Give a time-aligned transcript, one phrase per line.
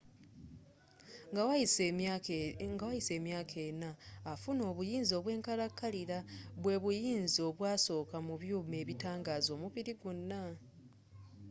[2.67, 3.91] nga wayise emyaka ena
[4.33, 6.19] afuna obuyinza obwenkalakalila
[6.61, 10.41] bwebuyinza obwasoka mu byuma ebitangaza omubiri gwona